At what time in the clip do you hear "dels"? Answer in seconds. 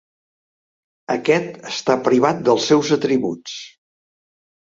2.47-2.65